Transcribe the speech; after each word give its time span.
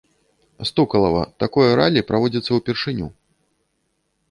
Стукалава, 0.69 1.21
такое 1.43 1.67
раллі 1.81 2.05
праводзіцца 2.09 2.51
ўпершыню. 2.63 3.07